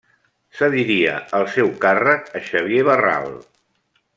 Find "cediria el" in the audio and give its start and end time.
0.61-1.45